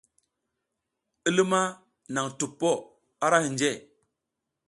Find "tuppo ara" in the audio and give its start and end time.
2.37-3.37